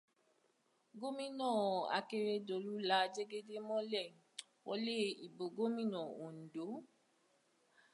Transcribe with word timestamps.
Gómìnà 0.99 1.49
Akérédolú 1.97 2.73
la 2.89 2.97
Jégédé 3.13 3.55
mọ́lẹ̀ 3.67 4.07
wọlé 4.67 4.95
ìbò 5.25 5.43
gómìnà 5.57 5.99
Òǹdó. 6.23 6.65